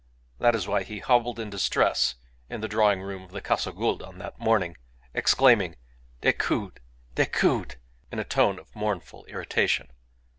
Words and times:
That 0.39 0.55
is 0.55 0.67
why 0.67 0.81
he 0.81 0.97
hobbled 0.97 1.39
in 1.39 1.51
distress 1.51 2.15
in 2.49 2.61
the 2.61 2.67
drawing 2.67 3.03
room 3.03 3.21
of 3.21 3.29
the 3.29 3.39
Casa 3.39 3.71
Gould 3.71 4.01
on 4.01 4.17
that 4.17 4.39
morning, 4.39 4.75
exclaiming, 5.13 5.75
"Decoud, 6.21 6.79
Decoud!" 7.13 7.75
in 8.11 8.17
a 8.17 8.23
tone 8.23 8.57
of 8.57 8.75
mournful 8.75 9.25
irritation. 9.25 9.89